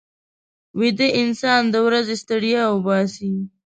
[0.79, 3.31] ویده انسان د ورځې ستړیا وباسي